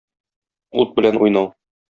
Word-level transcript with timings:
Ут 0.85 0.97
белән 0.97 1.21
уйнау. 1.27 1.55